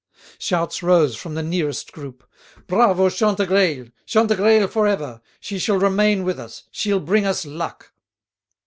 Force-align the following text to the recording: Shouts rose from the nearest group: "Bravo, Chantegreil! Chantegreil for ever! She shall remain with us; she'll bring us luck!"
Shouts 0.39 0.81
rose 0.81 1.15
from 1.15 1.35
the 1.35 1.43
nearest 1.43 1.91
group: 1.91 2.27
"Bravo, 2.65 3.07
Chantegreil! 3.07 3.91
Chantegreil 4.07 4.67
for 4.67 4.87
ever! 4.87 5.21
She 5.39 5.59
shall 5.59 5.77
remain 5.77 6.23
with 6.23 6.39
us; 6.39 6.63
she'll 6.71 6.99
bring 6.99 7.27
us 7.27 7.45
luck!" 7.45 7.93